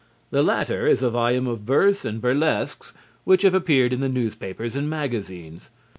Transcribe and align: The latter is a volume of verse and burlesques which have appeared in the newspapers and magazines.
The 0.31 0.41
latter 0.41 0.87
is 0.87 1.03
a 1.03 1.11
volume 1.11 1.45
of 1.45 1.59
verse 1.59 2.05
and 2.05 2.19
burlesques 2.19 2.91
which 3.23 3.43
have 3.43 3.53
appeared 3.53 3.93
in 3.93 3.99
the 3.99 4.09
newspapers 4.09 4.75
and 4.75 4.89
magazines. 4.89 5.69